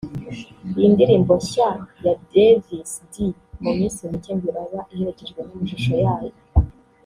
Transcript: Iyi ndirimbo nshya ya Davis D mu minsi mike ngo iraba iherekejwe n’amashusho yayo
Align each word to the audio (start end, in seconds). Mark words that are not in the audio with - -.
Iyi 0.75 0.87
ndirimbo 0.93 1.31
nshya 1.41 1.69
ya 2.03 2.13
Davis 2.31 2.91
D 3.11 3.13
mu 3.63 3.71
minsi 3.77 3.99
mike 4.11 4.31
ngo 4.35 4.45
iraba 4.51 4.79
iherekejwe 4.93 5.39
n’amashusho 5.43 5.93
yayo 6.03 6.35